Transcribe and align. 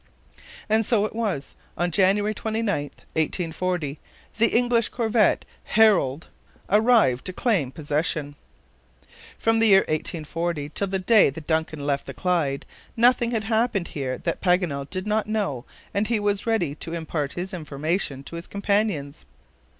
And 0.67 0.83
so 0.83 1.05
it 1.05 1.13
was; 1.15 1.53
on 1.77 1.91
January 1.91 2.33
29, 2.33 2.65
1840, 2.85 3.99
the 4.39 4.47
English 4.47 4.89
corvette 4.89 5.45
HERALD 5.75 6.25
arrived 6.71 7.23
to 7.25 7.31
claim 7.31 7.71
possession. 7.71 8.35
From 9.37 9.59
the 9.59 9.67
year 9.67 9.81
1840, 9.81 10.69
till 10.69 10.87
the 10.87 10.97
day 10.97 11.29
the 11.29 11.41
DUNCAN 11.41 11.85
left 11.85 12.07
the 12.07 12.15
Clyde, 12.15 12.65
nothing 12.97 13.29
had 13.29 13.43
happened 13.43 13.89
here 13.89 14.17
that 14.17 14.41
Paganel 14.41 14.89
did 14.89 15.05
not 15.05 15.27
know 15.27 15.65
and 15.93 16.07
he 16.07 16.19
was 16.19 16.47
ready 16.47 16.73
to 16.73 16.95
impart 16.95 17.33
his 17.33 17.53
information 17.53 18.23
to 18.23 18.37
his 18.37 18.47
companions. 18.47 19.25